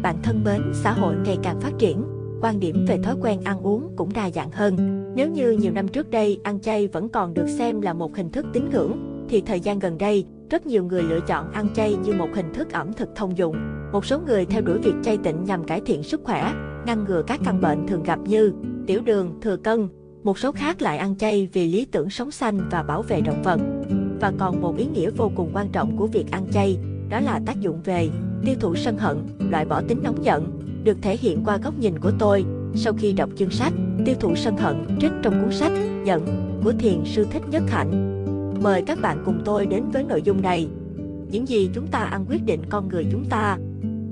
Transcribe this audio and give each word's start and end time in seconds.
Bạn 0.00 0.16
thân 0.22 0.44
mến, 0.44 0.62
xã 0.74 0.92
hội 0.92 1.14
ngày 1.24 1.38
càng 1.42 1.60
phát 1.60 1.72
triển, 1.78 2.04
quan 2.40 2.60
điểm 2.60 2.84
về 2.88 2.98
thói 3.02 3.16
quen 3.20 3.40
ăn 3.44 3.60
uống 3.60 3.92
cũng 3.96 4.12
đa 4.12 4.30
dạng 4.30 4.50
hơn. 4.50 4.76
Nếu 5.16 5.30
như 5.30 5.50
nhiều 5.50 5.72
năm 5.72 5.88
trước 5.88 6.10
đây 6.10 6.40
ăn 6.42 6.60
chay 6.60 6.88
vẫn 6.88 7.08
còn 7.08 7.34
được 7.34 7.46
xem 7.46 7.80
là 7.80 7.92
một 7.92 8.16
hình 8.16 8.30
thức 8.30 8.46
tín 8.52 8.70
ngưỡng, 8.70 9.26
thì 9.28 9.40
thời 9.40 9.60
gian 9.60 9.78
gần 9.78 9.98
đây, 9.98 10.26
rất 10.50 10.66
nhiều 10.66 10.84
người 10.84 11.02
lựa 11.02 11.20
chọn 11.26 11.52
ăn 11.52 11.68
chay 11.74 11.96
như 11.96 12.12
một 12.12 12.28
hình 12.34 12.52
thức 12.54 12.72
ẩm 12.72 12.92
thực 12.92 13.08
thông 13.14 13.36
dụng. 13.36 13.56
Một 13.92 14.04
số 14.06 14.20
người 14.20 14.46
theo 14.46 14.60
đuổi 14.62 14.78
việc 14.78 14.94
chay 15.02 15.18
tịnh 15.18 15.44
nhằm 15.44 15.64
cải 15.64 15.80
thiện 15.80 16.02
sức 16.02 16.20
khỏe, 16.24 16.52
ngăn 16.86 17.04
ngừa 17.04 17.22
các 17.26 17.40
căn 17.44 17.60
bệnh 17.60 17.86
thường 17.86 18.02
gặp 18.02 18.18
như 18.26 18.52
tiểu 18.86 19.00
đường, 19.00 19.40
thừa 19.40 19.56
cân. 19.56 19.88
Một 20.22 20.38
số 20.38 20.52
khác 20.52 20.82
lại 20.82 20.98
ăn 20.98 21.16
chay 21.16 21.48
vì 21.52 21.72
lý 21.72 21.84
tưởng 21.84 22.10
sống 22.10 22.30
xanh 22.30 22.68
và 22.70 22.82
bảo 22.82 23.02
vệ 23.02 23.20
động 23.20 23.42
vật. 23.42 23.60
Và 24.20 24.32
còn 24.38 24.60
một 24.60 24.76
ý 24.76 24.86
nghĩa 24.86 25.10
vô 25.10 25.30
cùng 25.36 25.50
quan 25.54 25.68
trọng 25.72 25.96
của 25.96 26.06
việc 26.06 26.30
ăn 26.30 26.46
chay, 26.52 26.78
đó 27.10 27.20
là 27.20 27.40
tác 27.46 27.60
dụng 27.60 27.80
về 27.84 28.08
tiêu 28.44 28.54
thụ 28.60 28.74
sân 28.74 28.98
hận, 28.98 29.16
loại 29.50 29.64
bỏ 29.64 29.82
tính 29.88 29.98
nóng 30.02 30.24
giận, 30.24 30.60
được 30.84 30.96
thể 31.02 31.16
hiện 31.16 31.44
qua 31.44 31.56
góc 31.56 31.78
nhìn 31.78 31.98
của 31.98 32.12
tôi 32.18 32.44
sau 32.74 32.92
khi 32.92 33.12
đọc 33.12 33.30
chương 33.36 33.50
sách 33.50 33.72
Tiêu 34.04 34.14
thụ 34.20 34.34
sân 34.34 34.56
hận 34.56 34.98
trích 35.00 35.12
trong 35.22 35.42
cuốn 35.42 35.52
sách 35.52 35.72
Giận 36.04 36.50
của 36.64 36.72
thiền 36.72 37.04
sư 37.04 37.26
Thích 37.30 37.42
Nhất 37.50 37.62
Hạnh. 37.68 38.12
Mời 38.62 38.82
các 38.86 38.98
bạn 39.02 39.22
cùng 39.24 39.42
tôi 39.44 39.66
đến 39.66 39.84
với 39.92 40.04
nội 40.04 40.22
dung 40.22 40.42
này. 40.42 40.68
Những 41.30 41.48
gì 41.48 41.70
chúng 41.74 41.86
ta 41.86 41.98
ăn 41.98 42.24
quyết 42.28 42.44
định 42.44 42.60
con 42.68 42.88
người 42.88 43.06
chúng 43.12 43.24
ta. 43.30 43.58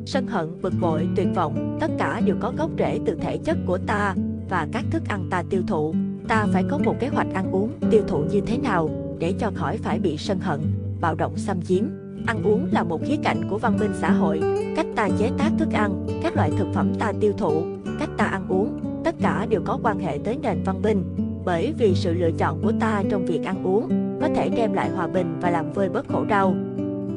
Sân 0.07 0.27
hận, 0.27 0.63
bực 0.63 0.73
bội, 0.81 1.09
tuyệt 1.17 1.27
vọng, 1.35 1.79
tất 1.81 1.91
cả 1.99 2.21
đều 2.21 2.37
có 2.41 2.53
gốc 2.59 2.71
rễ 2.79 2.99
từ 3.07 3.15
thể 3.15 3.39
chất 3.39 3.59
của 3.67 3.79
ta 3.79 4.15
và 4.49 4.69
các 4.73 4.85
thức 4.91 5.03
ăn 5.09 5.27
ta 5.31 5.43
tiêu 5.51 5.63
thụ. 5.67 5.95
Ta 6.29 6.47
phải 6.53 6.65
có 6.71 6.79
một 6.79 6.95
kế 7.01 7.09
hoạch 7.09 7.35
ăn 7.35 7.53
uống, 7.53 7.73
tiêu 7.91 8.03
thụ 8.09 8.19
như 8.19 8.41
thế 8.41 8.59
nào 8.59 8.91
để 9.19 9.35
cho 9.39 9.51
khỏi 9.55 9.77
phải 9.77 9.99
bị 9.99 10.17
sân 10.17 10.39
hận, 10.39 10.61
bạo 11.01 11.15
động 11.15 11.37
xâm 11.37 11.63
chiếm. 11.63 11.85
Ăn 12.27 12.43
uống 12.45 12.69
là 12.73 12.83
một 12.83 13.01
khía 13.05 13.17
cạnh 13.23 13.49
của 13.51 13.59
văn 13.59 13.77
minh 13.81 13.93
xã 13.95 14.11
hội, 14.11 14.41
cách 14.77 14.87
ta 14.97 15.09
chế 15.19 15.31
tác 15.39 15.51
thức 15.59 15.69
ăn, 15.73 16.07
các 16.23 16.37
loại 16.37 16.51
thực 16.59 16.67
phẩm 16.75 16.93
ta 16.99 17.13
tiêu 17.21 17.33
thụ, 17.39 17.63
cách 17.99 18.11
ta 18.17 18.25
ăn 18.25 18.49
uống, 18.49 18.81
tất 19.05 19.15
cả 19.21 19.47
đều 19.51 19.61
có 19.65 19.79
quan 19.83 19.99
hệ 19.99 20.19
tới 20.25 20.39
nền 20.43 20.63
văn 20.65 20.83
minh. 20.83 21.05
Bởi 21.45 21.75
vì 21.79 21.95
sự 21.95 22.15
lựa 22.15 22.31
chọn 22.31 22.61
của 22.63 22.73
ta 22.81 23.03
trong 23.11 23.27
việc 23.27 23.45
ăn 23.45 23.65
uống 23.65 23.89
có 24.21 24.29
thể 24.35 24.49
đem 24.49 24.73
lại 24.73 24.91
hòa 24.91 25.07
bình 25.07 25.39
và 25.41 25.51
làm 25.51 25.73
vơi 25.73 25.89
bớt 25.89 26.09
khổ 26.09 26.25
đau. 26.25 26.55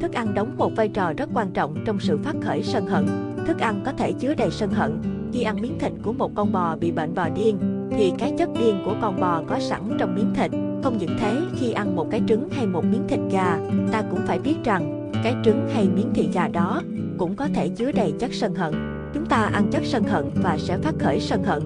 Thức 0.00 0.12
ăn 0.12 0.34
đóng 0.34 0.54
một 0.56 0.72
vai 0.76 0.88
trò 0.88 1.12
rất 1.16 1.28
quan 1.34 1.50
trọng 1.50 1.74
trong 1.86 2.00
sự 2.00 2.18
phát 2.24 2.34
khởi 2.42 2.62
sân 2.62 2.86
hận. 2.86 3.06
Thức 3.46 3.58
ăn 3.58 3.80
có 3.84 3.92
thể 3.92 4.12
chứa 4.12 4.34
đầy 4.34 4.50
sân 4.50 4.70
hận. 4.70 5.02
Khi 5.32 5.42
ăn 5.42 5.60
miếng 5.60 5.78
thịt 5.78 5.92
của 6.02 6.12
một 6.12 6.30
con 6.34 6.52
bò 6.52 6.76
bị 6.76 6.90
bệnh 6.90 7.14
bò 7.14 7.28
điên, 7.28 7.58
thì 7.96 8.12
cái 8.18 8.34
chất 8.38 8.48
điên 8.58 8.82
của 8.84 8.94
con 9.02 9.20
bò 9.20 9.42
có 9.46 9.58
sẵn 9.58 9.80
trong 9.98 10.14
miếng 10.14 10.34
thịt. 10.34 10.50
Không 10.84 10.98
những 10.98 11.16
thế, 11.20 11.40
khi 11.56 11.72
ăn 11.72 11.96
một 11.96 12.06
cái 12.10 12.22
trứng 12.28 12.48
hay 12.50 12.66
một 12.66 12.84
miếng 12.84 13.08
thịt 13.08 13.20
gà, 13.30 13.58
ta 13.92 14.02
cũng 14.10 14.20
phải 14.26 14.38
biết 14.38 14.54
rằng 14.64 15.10
cái 15.24 15.34
trứng 15.44 15.68
hay 15.74 15.88
miếng 15.88 16.14
thịt 16.14 16.26
gà 16.34 16.48
đó 16.48 16.82
cũng 17.18 17.36
có 17.36 17.48
thể 17.54 17.68
chứa 17.68 17.92
đầy 17.92 18.12
chất 18.18 18.34
sân 18.34 18.54
hận. 18.54 18.74
Chúng 19.14 19.26
ta 19.26 19.36
ăn 19.36 19.70
chất 19.70 19.82
sân 19.84 20.04
hận 20.04 20.24
và 20.34 20.56
sẽ 20.58 20.78
phát 20.78 20.94
khởi 20.98 21.20
sân 21.20 21.44
hận. 21.44 21.62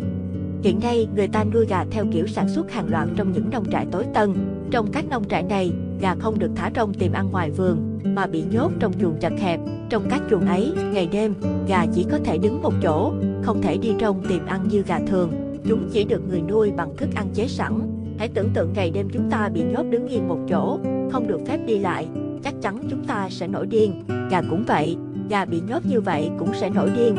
Hiện 0.62 0.80
nay, 0.83 1.08
người 1.16 1.28
ta 1.28 1.44
nuôi 1.44 1.66
gà 1.66 1.84
theo 1.91 2.05
kiểu 2.12 2.27
sản 2.27 2.48
xuất 2.48 2.70
hàng 2.70 2.88
loạt 2.88 3.08
trong 3.16 3.33
những 3.33 3.50
nông 3.50 3.70
trại 3.70 3.86
tối 3.91 4.05
tân. 4.14 4.34
Trong 4.70 4.92
các 4.92 5.05
nông 5.08 5.25
trại 5.25 5.42
này, 5.42 5.72
gà 6.00 6.14
không 6.14 6.38
được 6.38 6.50
thả 6.56 6.70
rông 6.77 6.94
tìm 6.94 7.12
ăn 7.12 7.30
ngoài 7.30 7.50
vườn, 7.50 7.98
mà 8.05 8.27
bị 8.27 8.44
nhốt 8.50 8.72
trong 8.80 8.92
chuồng 9.00 9.16
chật 9.20 9.32
hẹp. 9.38 9.60
Trong 9.91 10.06
các 10.10 10.22
chuồng 10.30 10.47
ấy, 10.47 10.72
ngày 10.92 11.08
đêm, 11.12 11.34
gà 11.69 11.86
chỉ 11.94 12.06
có 12.10 12.19
thể 12.25 12.38
đứng 12.38 12.62
một 12.62 12.72
chỗ, 12.82 13.12
không 13.42 13.62
thể 13.62 13.77
đi 13.77 13.92
rông 14.00 14.22
tìm 14.28 14.47
ăn 14.47 14.69
như 14.69 14.82
gà 14.82 14.98
thường. 15.06 15.32
Chúng 15.69 15.88
chỉ 15.92 16.05
được 16.05 16.28
người 16.28 16.42
nuôi 16.48 16.72
bằng 16.77 16.97
thức 16.97 17.08
ăn 17.14 17.28
chế 17.34 17.48
sẵn. 17.48 17.98
Hãy 18.19 18.28
tưởng 18.28 18.50
tượng 18.55 18.72
ngày 18.72 18.91
đêm 18.91 19.08
chúng 19.12 19.30
ta 19.30 19.48
bị 19.48 19.62
nhốt 19.62 19.83
đứng 19.91 20.08
yên 20.08 20.28
một 20.28 20.38
chỗ, 20.48 20.78
không 21.12 21.27
được 21.27 21.41
phép 21.47 21.58
đi 21.66 21.78
lại, 21.78 22.08
chắc 22.44 22.55
chắn 22.62 22.78
chúng 22.91 23.05
ta 23.05 23.28
sẽ 23.30 23.48
nổi 23.48 23.66
điên. 23.66 24.02
Gà 24.30 24.42
cũng 24.50 24.64
vậy, 24.66 24.97
gà 25.28 25.44
bị 25.44 25.60
nhốt 25.69 25.86
như 25.86 26.00
vậy 26.00 26.30
cũng 26.38 26.55
sẽ 26.55 26.70
nổi 26.70 26.91
điên. 26.97 27.16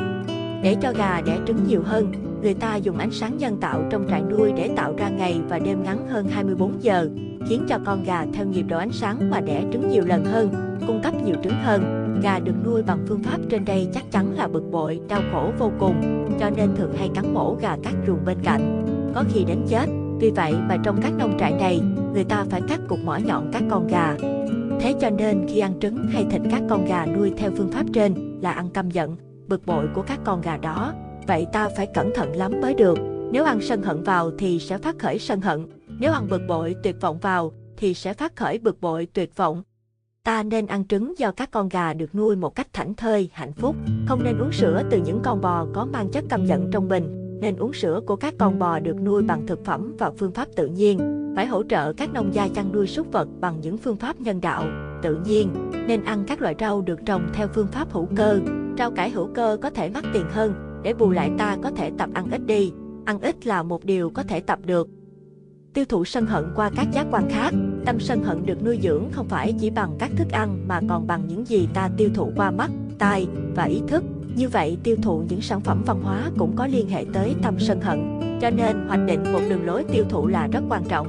Để 0.64 0.75
cho 0.81 0.94
gà 0.97 1.22
đẻ 1.22 1.38
trứng 1.47 1.67
nhiều 1.67 1.81
hơn, 1.86 2.11
người 2.41 2.53
ta 2.53 2.75
dùng 2.75 2.97
ánh 2.97 3.11
sáng 3.11 3.38
nhân 3.38 3.58
tạo 3.61 3.83
trong 3.89 4.06
trại 4.09 4.22
nuôi 4.22 4.52
để 4.58 4.69
tạo 4.75 4.94
ra 4.97 5.09
ngày 5.09 5.41
và 5.50 5.59
đêm 5.59 5.83
ngắn 5.83 6.08
hơn 6.08 6.28
24 6.30 6.83
giờ, 6.83 7.09
khiến 7.47 7.66
cho 7.69 7.79
con 7.85 8.03
gà 8.03 8.25
theo 8.34 8.46
nhịp 8.46 8.63
độ 8.63 8.78
ánh 8.78 8.91
sáng 8.91 9.29
mà 9.29 9.41
đẻ 9.41 9.63
trứng 9.73 9.90
nhiều 9.90 10.06
lần 10.06 10.25
hơn, 10.25 10.50
cung 10.88 11.02
cấp 11.03 11.13
nhiều 11.23 11.35
trứng 11.44 11.63
hơn. 11.63 12.06
Gà 12.23 12.40
được 12.40 12.56
nuôi 12.66 12.84
bằng 12.84 13.00
phương 13.07 13.23
pháp 13.23 13.38
trên 13.50 13.66
đây 13.66 13.88
chắc 13.94 14.12
chắn 14.12 14.34
là 14.35 14.47
bực 14.47 14.72
bội, 14.72 15.00
đau 15.09 15.22
khổ 15.31 15.52
vô 15.59 15.72
cùng, 15.79 16.25
cho 16.40 16.50
nên 16.50 16.75
thường 16.75 16.94
hay 16.97 17.09
cắn 17.16 17.34
mổ 17.34 17.57
gà 17.62 17.78
các 17.84 17.94
ruồng 18.07 18.25
bên 18.25 18.38
cạnh, 18.44 18.85
có 19.16 19.23
khi 19.34 19.44
đến 19.44 19.57
chết. 19.68 19.98
Vì 20.19 20.31
vậy 20.31 20.53
mà 20.53 20.78
trong 20.84 21.02
các 21.02 21.13
nông 21.18 21.38
trại 21.40 21.52
này, 21.52 21.81
người 22.13 22.24
ta 22.24 22.46
phải 22.50 22.62
cắt 22.68 22.80
cục 22.88 23.00
mỏ 23.00 23.18
nhọn 23.18 23.50
các 23.53 23.63
con 23.69 23.88
gà. 23.88 24.16
Thế 24.80 24.96
cho 25.02 25.09
nên 25.09 25.46
khi 25.50 25.59
ăn 25.59 25.80
trứng 25.80 26.07
hay 26.07 26.25
thịt 26.31 26.41
các 26.52 26.62
con 26.69 26.85
gà 26.85 27.06
nuôi 27.06 27.34
theo 27.38 27.52
phương 27.57 27.72
pháp 27.72 27.85
trên 27.94 28.40
là 28.41 28.52
ăn 28.52 28.69
căm 28.69 28.91
giận, 28.91 29.16
bực 29.47 29.66
bội 29.66 29.85
của 29.96 30.02
các 30.02 30.19
con 30.24 30.41
gà 30.41 30.58
đó. 30.58 30.94
Vậy 31.28 31.47
ta 31.53 31.69
phải 31.78 31.88
cẩn 31.94 32.12
thận 32.16 32.35
lắm 32.35 32.52
mới 32.62 32.74
được. 32.74 32.97
Nếu 33.31 33.44
ăn 33.44 33.62
sân 33.62 33.84
hận 33.84 34.03
vào 34.03 34.31
thì 34.38 34.59
sẽ 34.59 34.78
phát 34.78 35.00
khởi 35.00 35.19
sân 35.19 35.41
hận. 35.41 35.66
Nếu 36.00 36.12
ăn 36.12 36.28
bực 36.29 36.41
bội 36.47 36.75
tuyệt 36.84 36.96
vọng 37.02 37.19
vào 37.19 37.52
thì 37.78 37.94
sẽ 37.94 38.13
phát 38.13 38.35
khởi 38.35 38.58
bực 38.58 38.81
bội 38.81 39.08
tuyệt 39.13 39.35
vọng. 39.35 39.63
Ta 40.24 40.44
nên 40.44 40.68
ăn 40.68 40.88
trứng 40.88 41.13
do 41.18 41.31
các 41.31 41.52
con 41.52 41.69
gà 41.69 41.94
được 41.94 42.16
nuôi 42.16 42.35
một 42.35 42.56
cách 42.56 42.74
thảnh 42.74 42.94
thơi, 42.94 43.29
hạnh 43.34 43.53
phúc. 43.53 43.75
Không 44.08 44.24
nên 44.24 44.38
uống 44.38 44.52
sữa 44.52 44.84
từ 44.90 45.02
những 45.06 45.19
con 45.24 45.41
bò 45.41 45.66
có 45.74 45.85
mang 45.85 46.09
chất 46.12 46.24
căm 46.29 46.46
giận 46.46 46.69
trong 46.72 46.90
mình. 46.90 47.19
Nên 47.41 47.55
uống 47.55 47.73
sữa 47.73 48.01
của 48.05 48.16
các 48.16 48.33
con 48.38 48.59
bò 48.59 48.79
được 48.79 49.01
nuôi 49.01 49.23
bằng 49.23 49.47
thực 49.47 49.66
phẩm 49.66 49.95
và 49.97 50.11
phương 50.11 50.31
pháp 50.31 50.47
tự 50.55 50.67
nhiên. 50.67 51.00
Phải 51.35 51.45
hỗ 51.45 51.63
trợ 51.63 51.94
các 51.94 52.13
nông 52.13 52.33
gia 52.33 52.47
chăn 52.47 52.72
nuôi 52.72 52.88
súc 52.88 53.11
vật 53.11 53.27
bằng 53.39 53.61
những 53.61 53.77
phương 53.77 53.97
pháp 53.97 54.22
nhân 54.22 54.41
đạo, 54.41 54.66
tự 55.01 55.19
nhiên. 55.25 55.49
Nên 55.88 56.03
ăn 56.03 56.23
các 56.28 56.41
loại 56.41 56.55
rau 56.59 56.81
được 56.81 56.99
trồng 57.05 57.29
theo 57.33 57.47
phương 57.47 57.67
pháp 57.67 57.91
hữu 57.91 58.07
cơ. 58.16 58.39
Rau 58.78 58.91
cải 58.91 59.09
hữu 59.09 59.28
cơ 59.35 59.57
có 59.61 59.69
thể 59.69 59.89
mắc 59.89 60.03
tiền 60.13 60.25
hơn, 60.29 60.53
để 60.83 60.94
bù 60.94 61.11
lại 61.11 61.31
ta 61.38 61.57
có 61.63 61.72
thể 61.72 61.91
tập 61.97 62.09
ăn 62.13 62.31
ít 62.31 62.45
đi. 62.45 62.72
Ăn 63.05 63.19
ít 63.22 63.47
là 63.47 63.63
một 63.63 63.85
điều 63.85 64.09
có 64.09 64.23
thể 64.23 64.39
tập 64.39 64.59
được. 64.66 64.88
Tiêu 65.73 65.85
thụ 65.89 66.05
sân 66.05 66.25
hận 66.25 66.45
qua 66.55 66.72
các 66.75 66.88
giác 66.94 67.07
quan 67.11 67.29
khác. 67.29 67.53
Tâm 67.85 67.99
sân 67.99 68.23
hận 68.23 68.45
được 68.45 68.63
nuôi 68.63 68.79
dưỡng 68.83 69.03
không 69.11 69.28
phải 69.28 69.53
chỉ 69.59 69.69
bằng 69.69 69.95
các 69.99 70.11
thức 70.16 70.28
ăn 70.31 70.67
mà 70.67 70.79
còn 70.89 71.07
bằng 71.07 71.28
những 71.28 71.45
gì 71.47 71.67
ta 71.73 71.89
tiêu 71.97 72.09
thụ 72.13 72.31
qua 72.35 72.51
mắt, 72.51 72.72
tai 72.99 73.28
và 73.55 73.63
ý 73.63 73.81
thức. 73.88 74.03
Như 74.39 74.50
vậy, 74.50 74.77
tiêu 74.83 74.95
thụ 75.01 75.23
những 75.29 75.41
sản 75.41 75.61
phẩm 75.61 75.83
văn 75.85 76.01
hóa 76.03 76.31
cũng 76.38 76.55
có 76.55 76.67
liên 76.67 76.89
hệ 76.89 77.05
tới 77.13 77.35
tâm 77.41 77.55
sân 77.59 77.81
hận. 77.81 78.19
Cho 78.41 78.50
nên, 78.50 78.88
hoạch 78.88 79.05
định 79.07 79.33
một 79.33 79.39
đường 79.50 79.66
lối 79.66 79.83
tiêu 79.83 80.05
thụ 80.09 80.27
là 80.27 80.47
rất 80.47 80.63
quan 80.69 80.83
trọng. 80.89 81.07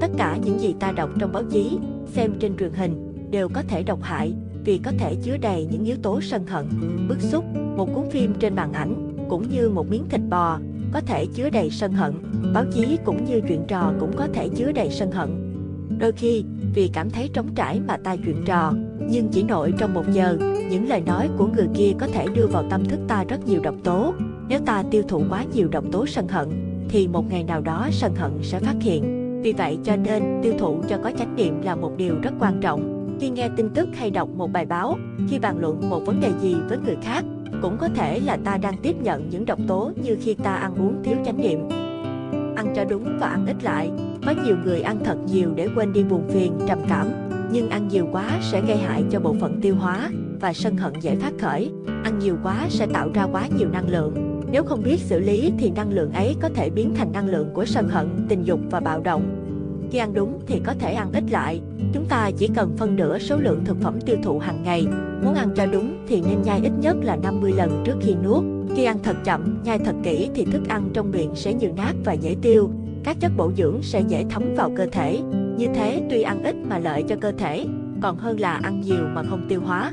Tất 0.00 0.10
cả 0.18 0.36
những 0.44 0.60
gì 0.60 0.74
ta 0.80 0.92
đọc 0.92 1.10
trong 1.18 1.32
báo 1.32 1.42
chí, 1.50 1.78
xem 2.06 2.32
trên 2.40 2.56
truyền 2.56 2.72
hình 2.72 3.12
đều 3.30 3.48
có 3.48 3.62
thể 3.68 3.82
độc 3.82 4.02
hại 4.02 4.34
vì 4.64 4.78
có 4.78 4.92
thể 4.98 5.14
chứa 5.22 5.36
đầy 5.36 5.68
những 5.70 5.84
yếu 5.84 5.96
tố 6.02 6.20
sân 6.20 6.46
hận, 6.46 6.66
bức 7.08 7.20
xúc. 7.20 7.44
Một 7.76 7.88
cuốn 7.94 8.10
phim 8.10 8.34
trên 8.40 8.54
màn 8.54 8.72
ảnh 8.72 9.16
cũng 9.28 9.48
như 9.48 9.68
một 9.68 9.90
miếng 9.90 10.08
thịt 10.08 10.20
bò 10.30 10.58
có 10.92 11.00
thể 11.00 11.26
chứa 11.26 11.50
đầy 11.50 11.70
sân 11.70 11.92
hận. 11.92 12.12
Báo 12.54 12.64
chí 12.72 12.98
cũng 13.04 13.24
như 13.24 13.40
chuyện 13.48 13.64
trò 13.68 13.92
cũng 14.00 14.16
có 14.16 14.28
thể 14.34 14.48
chứa 14.48 14.72
đầy 14.72 14.90
sân 14.90 15.12
hận. 15.12 15.54
Đôi 15.98 16.12
khi, 16.12 16.44
vì 16.74 16.90
cảm 16.92 17.10
thấy 17.10 17.30
trống 17.32 17.54
trải 17.54 17.80
mà 17.80 17.96
ta 17.96 18.16
chuyện 18.16 18.42
trò, 18.46 18.72
nhưng 18.98 19.28
chỉ 19.28 19.42
nội 19.42 19.72
trong 19.78 19.94
một 19.94 20.04
giờ, 20.12 20.36
những 20.70 20.88
lời 20.88 21.00
nói 21.00 21.28
của 21.38 21.46
người 21.46 21.68
kia 21.74 21.92
có 22.00 22.06
thể 22.06 22.26
đưa 22.34 22.46
vào 22.46 22.64
tâm 22.70 22.84
thức 22.84 23.00
ta 23.08 23.24
rất 23.24 23.46
nhiều 23.46 23.60
độc 23.62 23.74
tố. 23.84 24.14
Nếu 24.48 24.60
ta 24.66 24.82
tiêu 24.90 25.02
thụ 25.08 25.22
quá 25.30 25.44
nhiều 25.54 25.68
độc 25.68 25.84
tố 25.92 26.06
sân 26.06 26.28
hận, 26.28 26.48
thì 26.88 27.08
một 27.08 27.30
ngày 27.30 27.44
nào 27.44 27.60
đó 27.60 27.88
sân 27.92 28.14
hận 28.14 28.32
sẽ 28.42 28.58
phát 28.58 28.76
hiện. 28.80 29.20
Vì 29.42 29.52
vậy 29.52 29.78
cho 29.84 29.96
nên 29.96 30.22
tiêu 30.42 30.52
thụ 30.58 30.78
cho 30.88 30.98
có 31.04 31.10
chánh 31.18 31.36
niệm 31.36 31.62
là 31.62 31.76
một 31.76 31.92
điều 31.96 32.14
rất 32.22 32.32
quan 32.38 32.60
trọng. 32.60 33.16
Khi 33.20 33.30
nghe 33.30 33.48
tin 33.56 33.70
tức 33.70 33.88
hay 33.94 34.10
đọc 34.10 34.28
một 34.36 34.52
bài 34.52 34.66
báo, 34.66 34.98
khi 35.28 35.38
bàn 35.38 35.58
luận 35.58 35.90
một 35.90 36.00
vấn 36.06 36.20
đề 36.20 36.32
gì 36.40 36.56
với 36.68 36.78
người 36.78 36.96
khác, 37.02 37.24
cũng 37.62 37.76
có 37.80 37.88
thể 37.88 38.20
là 38.20 38.36
ta 38.44 38.56
đang 38.56 38.76
tiếp 38.82 38.96
nhận 39.02 39.28
những 39.28 39.44
độc 39.44 39.58
tố 39.68 39.90
như 40.02 40.16
khi 40.20 40.34
ta 40.34 40.54
ăn 40.54 40.74
uống 40.74 41.02
thiếu 41.04 41.16
chánh 41.24 41.40
niệm. 41.40 41.68
Ăn 42.56 42.72
cho 42.76 42.84
đúng 42.84 43.18
và 43.20 43.26
ăn 43.26 43.46
ít 43.46 43.56
lại. 43.62 43.90
Có 44.26 44.34
nhiều 44.44 44.56
người 44.64 44.80
ăn 44.80 44.98
thật 45.04 45.16
nhiều 45.32 45.50
để 45.54 45.68
quên 45.76 45.92
đi 45.92 46.04
buồn 46.04 46.28
phiền, 46.28 46.52
trầm 46.68 46.78
cảm, 46.88 47.06
nhưng 47.52 47.68
ăn 47.68 47.88
nhiều 47.88 48.08
quá 48.12 48.38
sẽ 48.52 48.62
gây 48.66 48.76
hại 48.76 49.04
cho 49.10 49.20
bộ 49.20 49.34
phận 49.40 49.60
tiêu 49.60 49.74
hóa 49.74 50.10
và 50.40 50.52
sân 50.52 50.76
hận 50.76 50.92
dễ 51.00 51.16
phát 51.16 51.32
khởi. 51.40 51.70
Ăn 52.04 52.18
nhiều 52.18 52.36
quá 52.42 52.66
sẽ 52.68 52.86
tạo 52.86 53.10
ra 53.14 53.26
quá 53.32 53.48
nhiều 53.58 53.68
năng 53.68 53.88
lượng. 53.88 54.40
Nếu 54.50 54.64
không 54.64 54.82
biết 54.82 55.00
xử 55.00 55.18
lý 55.18 55.52
thì 55.58 55.70
năng 55.70 55.92
lượng 55.92 56.12
ấy 56.12 56.36
có 56.40 56.48
thể 56.48 56.70
biến 56.70 56.94
thành 56.94 57.12
năng 57.12 57.28
lượng 57.28 57.50
của 57.54 57.64
sân 57.64 57.88
hận, 57.88 58.08
tình 58.28 58.44
dục 58.44 58.60
và 58.70 58.80
bạo 58.80 59.00
động. 59.00 59.22
Khi 59.90 59.98
ăn 59.98 60.14
đúng 60.14 60.40
thì 60.46 60.60
có 60.64 60.74
thể 60.78 60.92
ăn 60.92 61.12
ít 61.12 61.24
lại. 61.30 61.60
Chúng 61.92 62.04
ta 62.06 62.30
chỉ 62.36 62.48
cần 62.54 62.76
phân 62.76 62.96
nửa 62.96 63.18
số 63.18 63.36
lượng 63.36 63.64
thực 63.64 63.80
phẩm 63.80 64.00
tiêu 64.00 64.16
thụ 64.22 64.38
hàng 64.38 64.62
ngày. 64.62 64.86
Muốn 65.22 65.34
ăn 65.34 65.50
cho 65.56 65.66
đúng 65.66 66.04
thì 66.08 66.20
nên 66.20 66.42
nhai 66.42 66.60
ít 66.62 66.72
nhất 66.80 66.96
là 67.02 67.16
50 67.16 67.52
lần 67.52 67.82
trước 67.86 67.96
khi 68.00 68.14
nuốt. 68.24 68.44
Khi 68.76 68.84
ăn 68.84 68.98
thật 69.02 69.16
chậm, 69.24 69.58
nhai 69.64 69.78
thật 69.78 69.94
kỹ 70.02 70.28
thì 70.34 70.44
thức 70.44 70.68
ăn 70.68 70.90
trong 70.92 71.10
miệng 71.10 71.30
sẽ 71.34 71.54
nhiều 71.54 71.70
nát 71.76 71.94
và 72.04 72.12
dễ 72.12 72.36
tiêu. 72.42 72.70
Các 73.04 73.16
chất 73.20 73.32
bổ 73.36 73.52
dưỡng 73.56 73.82
sẽ 73.82 74.00
dễ 74.00 74.24
thấm 74.30 74.42
vào 74.56 74.70
cơ 74.76 74.86
thể. 74.92 75.20
Như 75.56 75.66
thế 75.74 76.02
tuy 76.10 76.22
ăn 76.22 76.42
ít 76.42 76.56
mà 76.68 76.78
lợi 76.78 77.04
cho 77.08 77.16
cơ 77.20 77.32
thể, 77.32 77.66
còn 78.02 78.16
hơn 78.16 78.40
là 78.40 78.60
ăn 78.62 78.80
nhiều 78.80 79.04
mà 79.14 79.22
không 79.22 79.46
tiêu 79.48 79.60
hóa. 79.60 79.92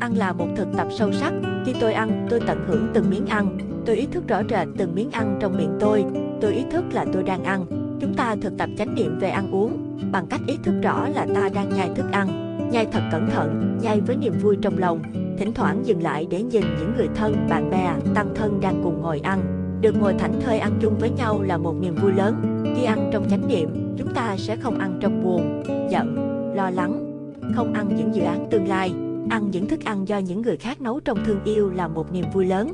Ăn 0.00 0.16
là 0.16 0.32
một 0.32 0.46
thực 0.56 0.68
tập 0.76 0.88
sâu 0.98 1.12
sắc. 1.12 1.32
Khi 1.66 1.74
tôi 1.80 1.92
ăn, 1.92 2.26
tôi 2.30 2.40
tận 2.46 2.64
hưởng 2.66 2.88
từng 2.94 3.10
miếng 3.10 3.26
ăn. 3.26 3.58
Tôi 3.86 3.96
ý 3.96 4.06
thức 4.06 4.28
rõ 4.28 4.42
rệt 4.50 4.68
từng 4.78 4.94
miếng 4.94 5.10
ăn 5.10 5.38
trong 5.40 5.56
miệng 5.56 5.76
tôi. 5.80 6.04
Tôi 6.40 6.52
ý 6.52 6.64
thức 6.70 6.84
là 6.92 7.04
tôi 7.12 7.22
đang 7.22 7.44
ăn. 7.44 7.66
Chúng 8.00 8.14
ta 8.14 8.36
thực 8.42 8.58
tập 8.58 8.70
chánh 8.78 8.94
niệm 8.94 9.18
về 9.18 9.30
ăn 9.30 9.54
uống 9.54 9.98
bằng 10.12 10.26
cách 10.26 10.40
ý 10.46 10.58
thức 10.62 10.74
rõ 10.82 11.08
là 11.08 11.26
ta 11.34 11.48
đang 11.54 11.68
nhai 11.74 11.90
thức 11.96 12.06
ăn, 12.12 12.28
nhai 12.72 12.86
thật 12.92 13.02
cẩn 13.12 13.30
thận, 13.30 13.78
nhai 13.82 14.00
với 14.00 14.16
niềm 14.16 14.38
vui 14.38 14.56
trong 14.62 14.78
lòng, 14.78 15.02
thỉnh 15.38 15.52
thoảng 15.54 15.86
dừng 15.86 16.02
lại 16.02 16.26
để 16.30 16.42
nhìn 16.42 16.64
những 16.80 16.92
người 16.96 17.08
thân, 17.14 17.46
bạn 17.50 17.70
bè, 17.70 17.94
tăng 18.14 18.34
thân 18.34 18.60
đang 18.60 18.80
cùng 18.84 19.02
ngồi 19.02 19.20
ăn. 19.20 19.59
Được 19.80 19.94
ngồi 20.00 20.14
thảnh 20.14 20.40
thơi 20.40 20.58
ăn 20.58 20.78
chung 20.80 20.98
với 20.98 21.10
nhau 21.10 21.42
là 21.42 21.56
một 21.56 21.74
niềm 21.80 21.94
vui 21.94 22.12
lớn. 22.12 22.64
Khi 22.76 22.84
ăn 22.84 23.10
trong 23.12 23.26
chánh 23.30 23.48
niệm, 23.48 23.94
chúng 23.98 24.14
ta 24.14 24.36
sẽ 24.36 24.56
không 24.56 24.78
ăn 24.78 24.98
trong 25.00 25.24
buồn, 25.24 25.62
giận, 25.90 26.16
lo 26.54 26.70
lắng, 26.70 27.22
không 27.56 27.72
ăn 27.72 27.96
những 27.96 28.14
dự 28.14 28.22
án 28.22 28.46
tương 28.50 28.68
lai. 28.68 28.92
Ăn 29.30 29.50
những 29.50 29.68
thức 29.68 29.84
ăn 29.84 30.08
do 30.08 30.18
những 30.18 30.42
người 30.42 30.56
khác 30.56 30.80
nấu 30.80 31.00
trong 31.00 31.24
thương 31.24 31.44
yêu 31.44 31.70
là 31.70 31.88
một 31.88 32.12
niềm 32.12 32.24
vui 32.32 32.46
lớn. 32.46 32.72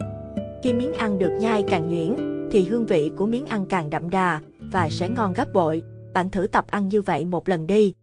Khi 0.62 0.72
miếng 0.72 0.92
ăn 0.92 1.18
được 1.18 1.38
nhai 1.40 1.64
càng 1.68 1.88
nhuyễn, 1.88 2.16
thì 2.50 2.64
hương 2.64 2.86
vị 2.86 3.10
của 3.16 3.26
miếng 3.26 3.46
ăn 3.46 3.66
càng 3.66 3.90
đậm 3.90 4.10
đà 4.10 4.40
và 4.72 4.88
sẽ 4.90 5.08
ngon 5.08 5.32
gấp 5.32 5.52
bội. 5.52 5.82
Bạn 6.14 6.30
thử 6.30 6.46
tập 6.46 6.64
ăn 6.70 6.88
như 6.88 7.02
vậy 7.02 7.24
một 7.24 7.48
lần 7.48 7.66
đi. 7.66 7.94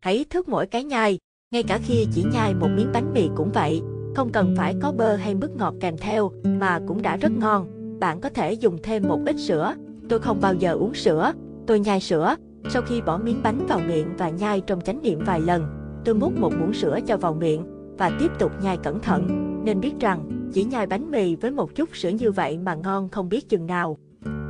Hãy 0.00 0.24
thức 0.30 0.48
mỗi 0.48 0.66
cái 0.66 0.84
nhai, 0.84 1.18
ngay 1.50 1.62
cả 1.62 1.78
khi 1.82 2.06
chỉ 2.14 2.24
nhai 2.32 2.54
một 2.54 2.68
miếng 2.76 2.92
bánh 2.92 3.12
mì 3.14 3.28
cũng 3.36 3.50
vậy. 3.52 3.82
Không 4.14 4.32
cần 4.32 4.54
phải 4.56 4.74
có 4.82 4.92
bơ 4.92 5.16
hay 5.16 5.34
mứt 5.34 5.50
ngọt 5.56 5.74
kèm 5.80 5.96
theo 5.96 6.30
mà 6.44 6.80
cũng 6.88 7.02
đã 7.02 7.16
rất 7.16 7.32
ngon. 7.32 7.75
Bạn 8.00 8.20
có 8.20 8.28
thể 8.28 8.52
dùng 8.52 8.78
thêm 8.82 9.08
một 9.08 9.20
ít 9.26 9.36
sữa. 9.38 9.74
Tôi 10.08 10.18
không 10.18 10.40
bao 10.40 10.54
giờ 10.54 10.72
uống 10.72 10.94
sữa, 10.94 11.32
tôi 11.66 11.80
nhai 11.80 12.00
sữa. 12.00 12.36
Sau 12.70 12.82
khi 12.82 13.00
bỏ 13.00 13.18
miếng 13.18 13.42
bánh 13.42 13.66
vào 13.66 13.80
miệng 13.86 14.16
và 14.18 14.28
nhai 14.28 14.60
trong 14.60 14.80
chánh 14.80 15.02
niệm 15.02 15.20
vài 15.26 15.40
lần, 15.40 15.66
tôi 16.04 16.14
múc 16.14 16.38
một 16.38 16.52
muỗng 16.60 16.74
sữa 16.74 16.98
cho 17.06 17.16
vào 17.16 17.34
miệng 17.34 17.62
và 17.98 18.10
tiếp 18.20 18.30
tục 18.38 18.52
nhai 18.62 18.76
cẩn 18.76 19.00
thận. 19.00 19.26
Nên 19.64 19.80
biết 19.80 19.92
rằng, 20.00 20.50
chỉ 20.52 20.64
nhai 20.64 20.86
bánh 20.86 21.10
mì 21.10 21.36
với 21.36 21.50
một 21.50 21.74
chút 21.74 21.96
sữa 21.96 22.08
như 22.08 22.30
vậy 22.30 22.58
mà 22.58 22.74
ngon 22.74 23.08
không 23.08 23.28
biết 23.28 23.48
chừng 23.48 23.66
nào. 23.66 23.98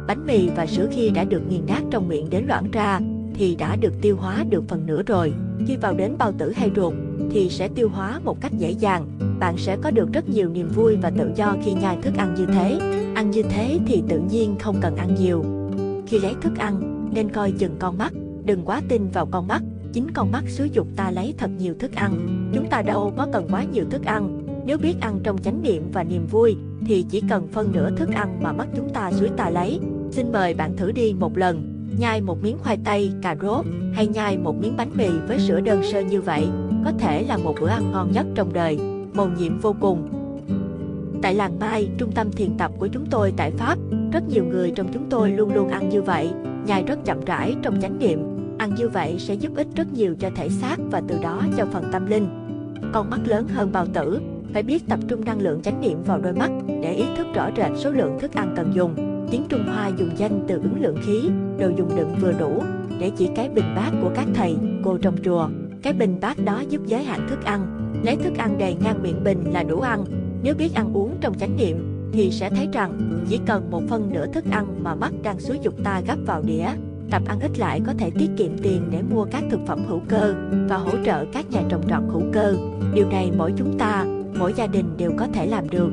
Bánh 0.07 0.27
mì 0.27 0.49
và 0.57 0.67
sữa 0.67 0.89
khi 0.91 1.11
đã 1.11 1.25
được 1.25 1.43
nghiền 1.49 1.67
nát 1.67 1.83
trong 1.91 2.09
miệng 2.09 2.31
đến 2.31 2.45
loãng 2.49 2.71
ra, 2.71 3.01
thì 3.35 3.57
đã 3.57 3.77
được 3.77 3.93
tiêu 4.01 4.17
hóa 4.17 4.45
được 4.51 4.65
phần 4.69 4.87
nửa 4.87 5.03
rồi. 5.03 5.33
Khi 5.67 5.77
vào 5.77 5.95
đến 5.95 6.15
bao 6.19 6.33
tử 6.33 6.53
hay 6.57 6.71
ruột, 6.77 6.95
thì 7.31 7.49
sẽ 7.49 7.69
tiêu 7.69 7.89
hóa 7.89 8.21
một 8.25 8.41
cách 8.41 8.53
dễ 8.59 8.71
dàng. 8.71 9.07
Bạn 9.39 9.57
sẽ 9.59 9.77
có 9.77 9.91
được 9.91 10.13
rất 10.13 10.29
nhiều 10.29 10.49
niềm 10.49 10.69
vui 10.69 10.97
và 10.97 11.11
tự 11.11 11.31
do 11.37 11.57
khi 11.65 11.73
nhai 11.73 11.99
thức 12.03 12.15
ăn 12.17 12.35
như 12.35 12.47
thế. 12.47 12.79
Ăn 13.15 13.31
như 13.31 13.43
thế 13.43 13.79
thì 13.87 14.03
tự 14.09 14.21
nhiên 14.31 14.57
không 14.61 14.77
cần 14.81 14.97
ăn 14.97 15.15
nhiều. 15.15 15.45
Khi 16.07 16.19
lấy 16.19 16.35
thức 16.43 16.59
ăn, 16.59 17.07
nên 17.15 17.29
coi 17.29 17.53
chừng 17.53 17.77
con 17.79 17.99
mắt, 17.99 18.13
đừng 18.45 18.65
quá 18.65 18.83
tin 18.89 19.09
vào 19.09 19.27
con 19.27 19.49
mắt. 19.49 19.63
Chính 19.93 20.11
con 20.11 20.33
mắt 20.33 20.45
xúi 20.49 20.71
dục 20.71 20.87
ta 20.97 21.11
lấy 21.11 21.35
thật 21.39 21.51
nhiều 21.59 21.75
thức 21.79 21.95
ăn. 21.95 22.27
Chúng 22.55 22.69
ta 22.69 22.83
đâu 22.83 23.13
có 23.17 23.27
cần 23.33 23.49
quá 23.51 23.65
nhiều 23.65 23.85
thức 23.91 24.05
ăn. 24.05 24.43
Nếu 24.67 24.79
biết 24.79 24.95
ăn 25.01 25.21
trong 25.23 25.39
chánh 25.39 25.63
niệm 25.63 25.91
và 25.93 26.05
niềm 26.05 26.27
vui, 26.27 26.57
thì 26.87 27.05
chỉ 27.11 27.23
cần 27.29 27.49
phân 27.49 27.73
nửa 27.73 27.91
thức 27.97 28.09
ăn 28.15 28.43
mà 28.43 28.53
mắt 28.53 28.69
chúng 28.77 28.89
ta 28.89 29.13
suối 29.13 29.29
ta 29.37 29.51
lấy. 29.51 29.81
Xin 30.11 30.33
mời 30.33 30.55
bạn 30.55 30.77
thử 30.77 30.93
đi 30.93 31.15
một 31.19 31.39
lần, 31.39 31.73
nhai 31.99 32.21
một 32.21 32.43
miếng 32.43 32.59
khoai 32.59 32.79
tây, 32.85 33.13
cà 33.23 33.37
rốt 33.43 33.65
hay 33.93 34.07
nhai 34.07 34.39
một 34.39 34.61
miếng 34.61 34.77
bánh 34.77 34.91
mì 34.95 35.09
với 35.29 35.39
sữa 35.39 35.61
đơn 35.61 35.83
sơ 35.93 36.01
như 36.01 36.21
vậy, 36.21 36.49
có 36.87 36.93
thể 36.99 37.23
là 37.23 37.37
một 37.37 37.55
bữa 37.61 37.69
ăn 37.69 37.93
ngon 37.93 38.13
nhất 38.13 38.27
trong 38.35 38.53
đời, 38.53 38.79
mầu 39.15 39.29
nhiệm 39.39 39.59
vô 39.59 39.75
cùng. 39.81 40.09
Tại 41.23 41.35
làng 41.35 41.59
Mai, 41.59 41.89
trung 41.99 42.13
tâm 42.13 42.33
thiền 42.33 42.57
tập 42.59 42.73
của 42.79 42.87
chúng 42.87 43.07
tôi 43.11 43.33
tại 43.37 43.51
Pháp, 43.51 43.79
rất 44.13 44.29
nhiều 44.29 44.45
người 44.45 44.71
trong 44.71 44.87
chúng 44.93 45.07
tôi 45.11 45.31
luôn 45.31 45.55
luôn 45.55 45.69
ăn 45.69 45.89
như 45.89 46.03
vậy, 46.03 46.31
nhai 46.67 46.83
rất 46.83 47.05
chậm 47.05 47.25
rãi 47.25 47.57
trong 47.63 47.81
chánh 47.81 47.99
niệm. 47.99 48.19
Ăn 48.59 48.75
như 48.75 48.89
vậy 48.89 49.17
sẽ 49.19 49.35
giúp 49.35 49.53
ích 49.57 49.67
rất 49.77 49.93
nhiều 49.93 50.15
cho 50.19 50.31
thể 50.37 50.49
xác 50.49 50.77
và 50.91 51.03
từ 51.09 51.19
đó 51.23 51.43
cho 51.57 51.67
phần 51.73 51.85
tâm 51.93 52.07
linh. 52.07 52.27
Con 52.93 53.11
mắt 53.11 53.21
lớn 53.25 53.49
hơn 53.49 53.73
bao 53.73 53.87
tử, 53.87 54.21
phải 54.53 54.63
biết 54.63 54.89
tập 54.89 54.99
trung 55.09 55.25
năng 55.25 55.41
lượng 55.41 55.63
chánh 55.63 55.81
niệm 55.81 56.03
vào 56.03 56.19
đôi 56.19 56.33
mắt 56.33 56.51
để 56.83 56.93
ý 56.93 57.05
thức 57.17 57.27
rõ 57.35 57.51
rệt 57.57 57.71
số 57.77 57.91
lượng 57.91 58.19
thức 58.21 58.33
ăn 58.33 58.55
cần 58.57 58.73
dùng. 58.75 58.95
Tiếng 59.31 59.43
Trung 59.49 59.65
Hoa 59.67 59.89
dùng 59.89 60.11
danh 60.17 60.45
từ 60.49 60.55
ứng 60.55 60.83
lượng 60.83 60.97
khí, 61.03 61.31
đồ 61.59 61.69
dùng 61.79 61.97
đựng 61.97 62.15
vừa 62.21 62.33
đủ, 62.33 62.63
để 62.99 63.11
chỉ 63.17 63.29
cái 63.37 63.49
bình 63.49 63.75
bát 63.77 63.91
của 64.03 64.11
các 64.15 64.27
thầy, 64.35 64.57
cô 64.85 64.99
trong 64.99 65.17
chùa. 65.25 65.49
Cái 65.87 65.93
bình 65.93 66.19
bát 66.21 66.45
đó 66.45 66.63
giúp 66.69 66.81
giới 66.87 67.05
hạn 67.05 67.27
thức 67.31 67.45
ăn. 67.45 67.67
Lấy 68.05 68.17
thức 68.17 68.33
ăn 68.39 68.59
đầy 68.59 68.77
ngang 68.85 69.03
miệng 69.03 69.25
bình 69.25 69.45
là 69.53 69.63
đủ 69.63 69.81
ăn. 69.81 70.05
Nếu 70.43 70.55
biết 70.55 70.75
ăn 70.75 70.97
uống 70.97 71.17
trong 71.21 71.35
chánh 71.35 71.57
niệm, 71.57 72.11
thì 72.13 72.31
sẽ 72.31 72.51
thấy 72.51 72.69
rằng 72.73 73.23
chỉ 73.29 73.41
cần 73.47 73.71
một 73.71 73.83
phần 73.89 74.11
nửa 74.13 74.27
thức 74.27 74.45
ăn 74.51 74.85
mà 74.85 74.95
mắt 74.95 75.13
đang 75.23 75.41
xúi 75.41 75.59
dục 75.63 75.75
ta 75.85 76.01
gấp 76.07 76.17
vào 76.27 76.43
đĩa. 76.43 76.67
Tập 77.11 77.23
ăn 77.27 77.41
ít 77.41 77.59
lại 77.59 77.81
có 77.87 77.93
thể 77.99 78.11
tiết 78.11 78.31
kiệm 78.37 78.59
tiền 78.59 78.83
để 78.91 79.03
mua 79.03 79.25
các 79.25 79.45
thực 79.51 79.61
phẩm 79.67 79.85
hữu 79.89 80.01
cơ 80.09 80.35
và 80.69 80.77
hỗ 80.77 80.93
trợ 81.05 81.25
các 81.33 81.51
nhà 81.51 81.63
trồng 81.69 81.89
trọt 81.89 82.03
hữu 82.09 82.23
cơ. 82.33 82.57
Điều 82.95 83.09
này 83.11 83.33
mỗi 83.39 83.53
chúng 83.57 83.79
ta, 83.79 84.05
mỗi 84.39 84.53
gia 84.57 84.67
đình 84.67 84.97
đều 84.97 85.13
có 85.17 85.27
thể 85.33 85.47
làm 85.47 85.71
được. 85.71 85.91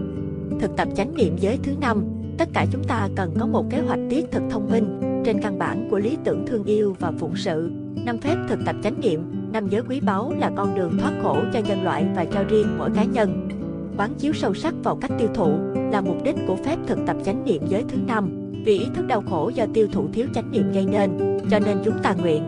Thực 0.60 0.78
tập 0.78 0.88
chánh 0.96 1.16
niệm 1.16 1.36
giới 1.40 1.60
thứ 1.64 1.72
năm 1.82 2.06
Tất 2.38 2.50
cả 2.54 2.66
chúng 2.72 2.84
ta 2.84 3.10
cần 3.16 3.34
có 3.40 3.46
một 3.46 3.66
kế 3.70 3.80
hoạch 3.82 4.00
tiết 4.10 4.26
thực 4.32 4.44
thông 4.50 4.70
minh 4.72 5.00
trên 5.26 5.42
căn 5.42 5.60
bản 5.60 5.88
của 5.92 6.00
lý 6.00 6.18
tưởng 6.24 6.46
thương 6.48 6.64
yêu 6.64 6.96
và 7.00 7.12
phụng 7.20 7.36
sự. 7.36 7.72
Năm 8.06 8.18
phép 8.18 8.36
thực 8.50 8.60
tập 8.66 8.76
chánh 8.84 9.02
niệm, 9.02 9.43
năm 9.54 9.70
giới 9.70 9.82
quý 9.90 10.00
báu 10.00 10.34
là 10.38 10.52
con 10.56 10.76
đường 10.76 10.98
thoát 10.98 11.12
khổ 11.24 11.38
cho 11.54 11.60
nhân 11.60 11.84
loại 11.84 12.06
và 12.16 12.26
cho 12.26 12.44
riêng 12.44 12.78
mỗi 12.78 12.90
cá 12.96 13.04
nhân. 13.04 13.50
Quán 13.98 14.14
chiếu 14.14 14.34
sâu 14.34 14.54
sắc 14.54 14.74
vào 14.84 14.96
cách 14.96 15.12
tiêu 15.20 15.28
thụ 15.34 15.58
là 15.92 16.02
mục 16.02 16.18
đích 16.24 16.36
của 16.48 16.56
phép 16.56 16.78
thực 16.88 17.00
tập 17.08 17.16
chánh 17.26 17.46
niệm 17.46 17.62
giới 17.68 17.84
thứ 17.90 17.98
năm. 18.08 18.30
Vì 18.66 18.80
ý 18.80 18.86
thức 18.96 19.08
đau 19.08 19.24
khổ 19.30 19.52
do 19.56 19.66
tiêu 19.74 19.88
thụ 19.92 20.08
thiếu 20.14 20.28
chánh 20.36 20.52
niệm 20.52 20.72
gây 20.72 20.86
nên, 20.86 21.40
cho 21.52 21.60
nên 21.60 21.78
chúng 21.86 22.00
ta 22.04 22.14
nguyện 22.14 22.44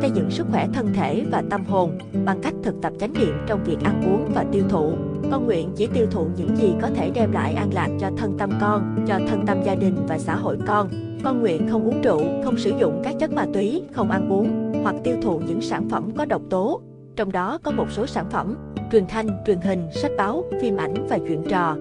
xây 0.00 0.10
dựng 0.10 0.30
sức 0.30 0.46
khỏe 0.50 0.68
thân 0.74 0.94
thể 0.94 1.24
và 1.30 1.42
tâm 1.50 1.64
hồn 1.64 1.98
bằng 2.24 2.40
cách 2.42 2.54
thực 2.62 2.74
tập 2.82 2.92
chánh 3.00 3.12
niệm 3.12 3.34
trong 3.46 3.64
việc 3.64 3.78
ăn 3.84 4.02
uống 4.06 4.30
và 4.34 4.44
tiêu 4.52 4.64
thụ. 4.68 4.92
Con 5.30 5.46
nguyện 5.46 5.72
chỉ 5.76 5.86
tiêu 5.86 6.06
thụ 6.10 6.26
những 6.36 6.56
gì 6.56 6.72
có 6.82 6.90
thể 6.94 7.10
đem 7.10 7.32
lại 7.32 7.54
an 7.54 7.70
lạc 7.74 7.88
cho 8.00 8.10
thân 8.16 8.38
tâm 8.38 8.50
con, 8.60 9.04
cho 9.08 9.18
thân 9.28 9.46
tâm 9.46 9.62
gia 9.64 9.74
đình 9.74 9.96
và 10.08 10.18
xã 10.18 10.36
hội 10.36 10.58
con. 10.66 10.88
Con 11.26 11.40
nguyện 11.40 11.68
không 11.70 11.84
uống 11.84 12.02
rượu, 12.02 12.22
không 12.44 12.58
sử 12.58 12.72
dụng 12.80 13.00
các 13.04 13.14
chất 13.20 13.32
ma 13.32 13.46
túy, 13.54 13.82
không 13.92 14.10
ăn 14.10 14.32
uống 14.32 14.72
hoặc 14.82 14.96
tiêu 15.04 15.16
thụ 15.22 15.38
những 15.38 15.60
sản 15.60 15.88
phẩm 15.88 16.10
có 16.16 16.24
độc 16.24 16.42
tố. 16.50 16.80
Trong 17.16 17.32
đó 17.32 17.58
có 17.62 17.70
một 17.70 17.86
số 17.90 18.06
sản 18.06 18.26
phẩm 18.30 18.56
truyền 18.92 19.06
thanh, 19.06 19.28
truyền 19.46 19.60
hình, 19.60 19.86
sách 19.94 20.10
báo, 20.18 20.44
phim 20.60 20.76
ảnh 20.76 21.06
và 21.08 21.18
chuyện 21.28 21.42
trò. 21.48 21.76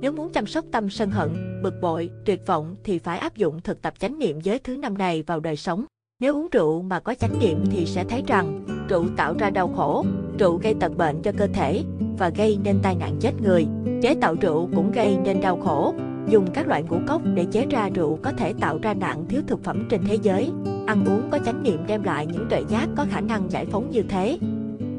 Nếu 0.00 0.12
muốn 0.12 0.32
chăm 0.32 0.46
sóc 0.46 0.64
tâm 0.72 0.90
sân 0.90 1.10
hận, 1.10 1.60
bực 1.62 1.74
bội, 1.80 2.10
tuyệt 2.24 2.46
vọng 2.46 2.76
thì 2.84 2.98
phải 2.98 3.18
áp 3.18 3.36
dụng 3.36 3.60
thực 3.60 3.82
tập 3.82 3.94
chánh 3.98 4.18
niệm 4.18 4.40
giới 4.40 4.58
thứ 4.58 4.76
năm 4.76 4.98
này 4.98 5.24
vào 5.26 5.40
đời 5.40 5.56
sống. 5.56 5.84
Nếu 6.20 6.34
uống 6.34 6.48
rượu 6.52 6.82
mà 6.82 7.00
có 7.00 7.14
chánh 7.14 7.38
niệm 7.40 7.64
thì 7.70 7.86
sẽ 7.86 8.04
thấy 8.04 8.22
rằng 8.26 8.64
rượu 8.88 9.04
tạo 9.16 9.34
ra 9.38 9.50
đau 9.50 9.68
khổ, 9.68 10.04
rượu 10.38 10.56
gây 10.56 10.74
tật 10.80 10.96
bệnh 10.96 11.22
cho 11.22 11.32
cơ 11.36 11.46
thể 11.46 11.82
và 12.18 12.28
gây 12.28 12.58
nên 12.64 12.78
tai 12.82 12.94
nạn 12.94 13.16
chết 13.20 13.32
người. 13.42 13.66
Chế 14.02 14.14
tạo 14.20 14.34
rượu 14.40 14.68
cũng 14.74 14.92
gây 14.92 15.16
nên 15.24 15.40
đau 15.40 15.56
khổ. 15.64 15.94
Dùng 16.28 16.46
các 16.54 16.68
loại 16.68 16.82
ngũ 16.82 16.96
cốc 17.06 17.22
để 17.34 17.44
chế 17.44 17.66
ra 17.70 17.88
rượu 17.94 18.18
có 18.22 18.32
thể 18.32 18.52
tạo 18.60 18.78
ra 18.82 18.94
nạn 18.94 19.24
thiếu 19.28 19.42
thực 19.46 19.64
phẩm 19.64 19.86
trên 19.90 20.00
thế 20.08 20.18
giới. 20.22 20.50
Ăn 20.86 21.04
uống 21.04 21.30
có 21.30 21.38
chánh 21.38 21.62
niệm 21.62 21.78
đem 21.86 22.02
lại 22.02 22.26
những 22.26 22.46
tuệ 22.50 22.62
giác 22.68 22.88
có 22.96 23.06
khả 23.10 23.20
năng 23.20 23.50
giải 23.50 23.66
phóng 23.66 23.90
như 23.90 24.02
thế. 24.02 24.38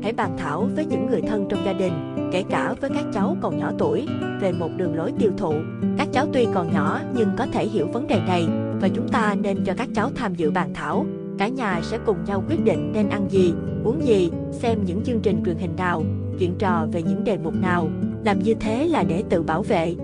Hãy 0.04 0.14
bàn 0.14 0.36
thảo 0.38 0.70
với 0.76 0.86
những 0.86 1.08
người 1.10 1.22
thân 1.22 1.46
trong 1.50 1.66
gia 1.66 1.74
đình, 1.74 1.94
kể 2.32 2.44
cả 2.50 2.76
với 2.82 2.90
các 2.90 3.06
cháu 3.14 3.38
còn 3.42 3.58
nhỏ 3.58 3.72
tuổi, 3.78 4.08
về 4.42 4.52
một 4.52 4.70
đường 4.78 4.96
lối 4.96 5.12
tiêu 5.20 5.32
thụ. 5.38 5.54
Các 5.98 6.08
cháu 6.12 6.28
tuy 6.34 6.48
còn 6.54 6.74
nhỏ 6.74 7.02
nhưng 7.16 7.30
có 7.38 7.46
thể 7.46 7.68
hiểu 7.68 7.88
vấn 7.94 8.08
đề 8.08 8.20
này 8.28 8.48
và 8.82 8.88
chúng 8.88 9.10
ta 9.10 9.36
nên 9.42 9.64
cho 9.66 9.74
các 9.78 9.90
cháu 9.96 10.10
tham 10.16 10.36
dự 10.36 10.52
bàn 10.52 10.74
thảo. 10.74 11.06
Cả 11.38 11.48
nhà 11.48 11.80
sẽ 11.84 12.00
cùng 12.06 12.18
nhau 12.26 12.44
quyết 12.50 12.64
định 12.64 12.92
nên 12.94 13.10
ăn 13.10 13.28
gì, 13.30 13.54
uống 13.84 14.08
gì, 14.08 14.32
xem 14.52 14.80
những 14.86 15.02
chương 15.04 15.20
trình 15.20 15.44
truyền 15.46 15.58
hình 15.58 15.76
nào, 15.78 16.04
chuyện 16.40 16.56
trò 16.60 16.88
về 16.92 17.02
những 17.04 17.24
đề 17.24 17.38
mục 17.38 17.54
nào. 17.56 17.90
Làm 18.26 18.40
như 18.40 18.54
thế 18.54 18.88
là 18.88 19.04
để 19.04 19.24
tự 19.30 19.42
bảo 19.42 19.64
vệ. 19.64 19.96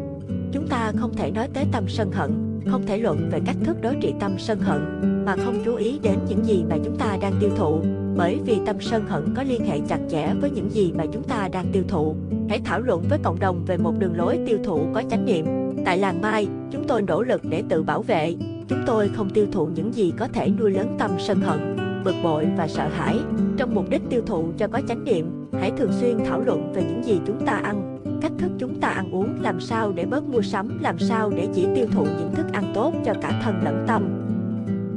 Chúng 0.52 0.68
ta 0.68 0.92
không 0.96 1.14
thể 1.16 1.32
nói 1.32 1.48
tới 1.54 1.66
tâm 1.72 1.84
sân 1.88 2.12
hận, 2.12 2.62
không 2.72 2.86
thể 2.86 2.98
luận 2.98 3.30
về 3.32 3.40
cách 3.46 3.56
thức 3.64 3.78
đối 3.82 3.96
trị 4.02 4.14
tâm 4.20 4.36
sân 4.38 4.60
hận, 4.60 4.82
mà 5.26 5.36
không 5.46 5.62
chú 5.66 5.76
ý 5.76 6.00
đến 6.04 6.16
những 6.30 6.46
gì 6.46 6.64
mà 6.70 6.76
chúng 6.86 6.98
ta 6.98 7.18
đang 7.22 7.34
tiêu 7.40 7.50
thụ, 7.58 7.82
bởi 8.18 8.40
vì 8.46 8.58
tâm 8.66 8.76
sân 8.80 9.08
hận 9.08 9.34
có 9.36 9.44
liên 9.44 9.66
hệ 9.66 9.80
chặt 9.90 10.00
chẽ 10.10 10.34
với 10.42 10.52
những 10.52 10.70
gì 10.72 10.92
mà 10.98 11.04
chúng 11.14 11.24
ta 11.24 11.50
đang 11.52 11.66
tiêu 11.72 11.84
thụ. 11.88 12.16
Hãy 12.50 12.62
thảo 12.66 12.82
luận 12.82 13.04
với 13.10 13.20
cộng 13.24 13.40
đồng 13.40 13.66
về 13.68 13.78
một 13.78 13.94
đường 14.00 14.18
lối 14.18 14.40
tiêu 14.48 14.58
thụ 14.64 14.80
có 14.94 15.04
chánh 15.10 15.26
niệm. 15.26 15.46
Tại 15.86 15.98
làng 15.98 16.22
Mai, 16.22 16.48
chúng 16.72 16.88
tôi 16.88 17.02
nỗ 17.02 17.22
lực 17.22 17.42
để 17.50 17.64
tự 17.70 17.84
bảo 17.84 18.02
vệ. 18.02 18.36
Chúng 18.68 18.80
tôi 18.86 19.10
không 19.16 19.30
tiêu 19.30 19.48
thụ 19.52 19.66
những 19.66 19.94
gì 19.94 20.14
có 20.18 20.28
thể 20.28 20.50
nuôi 20.60 20.72
lớn 20.72 20.96
tâm 21.00 21.12
sân 21.20 21.42
hận, 21.42 21.78
bực 22.04 22.16
bội 22.24 22.48
và 22.58 22.68
sợ 22.68 22.88
hãi. 22.88 23.18
Trong 23.58 23.76
mục 23.76 23.90
đích 23.90 24.02
tiêu 24.10 24.22
thụ 24.26 24.46
cho 24.58 24.68
có 24.68 24.82
chánh 24.88 25.04
niệm, 25.04 25.48
hãy 25.60 25.72
thường 25.78 25.92
xuyên 25.92 26.18
thảo 26.26 26.42
luận 26.42 26.74
về 26.74 26.84
những 26.84 27.04
gì 27.04 27.20
chúng 27.28 27.46
ta 27.46 27.54
ăn, 27.54 27.99
cách 28.22 28.32
thức 28.38 28.52
chúng 28.58 28.80
ta 28.80 28.88
ăn 28.88 29.12
uống 29.12 29.42
làm 29.42 29.60
sao 29.60 29.92
để 29.92 30.06
bớt 30.06 30.24
mua 30.24 30.42
sắm, 30.42 30.80
làm 30.82 31.00
sao 31.00 31.32
để 31.36 31.48
chỉ 31.56 31.68
tiêu 31.76 31.88
thụ 31.92 32.04
những 32.04 32.36
thức 32.36 32.46
ăn 32.54 32.72
tốt 32.74 32.94
cho 33.06 33.14
cả 33.22 33.42
thân 33.44 33.64
lẫn 33.64 33.86
tâm. 33.88 34.04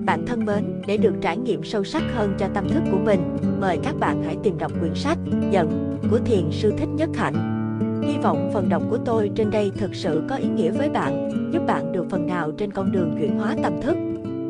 Bạn 0.07 0.27
thân 0.27 0.45
mến, 0.45 0.65
để 0.87 0.97
được 0.97 1.15
trải 1.21 1.37
nghiệm 1.37 1.65
sâu 1.65 1.85
sắc 1.85 2.03
hơn 2.15 2.35
cho 2.39 2.49
tâm 2.55 2.69
thức 2.69 2.83
của 2.93 2.99
mình, 2.99 3.21
mời 3.61 3.79
các 3.83 3.95
bạn 4.01 4.23
hãy 4.25 4.37
tìm 4.43 4.59
đọc 4.59 4.73
quyển 4.81 4.95
sách 4.95 5.19
Giận 5.51 5.99
của 6.11 6.19
Thiền 6.19 6.51
sư 6.51 6.73
Thích 6.79 6.89
Nhất 6.97 7.11
Hạnh. 7.15 7.69
Hy 8.03 8.19
vọng 8.23 8.51
phần 8.55 8.69
đọc 8.69 8.83
của 8.91 8.99
tôi 9.05 9.31
trên 9.35 9.51
đây 9.51 9.73
thực 9.77 9.95
sự 9.95 10.23
có 10.29 10.37
ý 10.37 10.49
nghĩa 10.49 10.71
với 10.71 10.89
bạn, 10.89 11.31
giúp 11.53 11.63
bạn 11.67 11.93
được 11.93 12.07
phần 12.11 12.27
nào 12.27 12.53
trên 12.53 12.71
con 12.73 12.93
đường 12.93 13.17
chuyển 13.21 13.39
hóa 13.39 13.57
tâm 13.63 13.73
thức. 13.83 13.97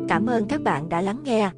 Cảm 0.09 0.25
ơn 0.25 0.45
các 0.47 0.61
bạn 0.61 0.89
đã 0.89 1.01
lắng 1.01 1.19
nghe. 1.23 1.49